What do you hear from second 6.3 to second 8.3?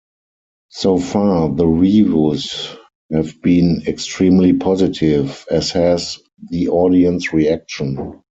the audience reaction.